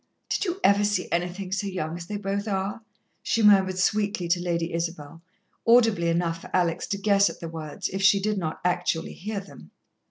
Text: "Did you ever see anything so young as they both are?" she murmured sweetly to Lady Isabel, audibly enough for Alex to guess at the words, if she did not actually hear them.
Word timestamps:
"Did 0.29 0.45
you 0.45 0.59
ever 0.63 0.83
see 0.83 1.07
anything 1.11 1.51
so 1.51 1.67
young 1.67 1.95
as 1.95 2.07
they 2.07 2.17
both 2.17 2.47
are?" 2.47 2.81
she 3.21 3.43
murmured 3.43 3.77
sweetly 3.77 4.27
to 4.29 4.41
Lady 4.41 4.73
Isabel, 4.73 5.21
audibly 5.67 6.09
enough 6.09 6.41
for 6.41 6.49
Alex 6.55 6.87
to 6.87 6.97
guess 6.97 7.29
at 7.29 7.39
the 7.39 7.47
words, 7.47 7.87
if 7.87 8.01
she 8.01 8.19
did 8.19 8.39
not 8.39 8.61
actually 8.65 9.13
hear 9.13 9.39
them. 9.39 9.69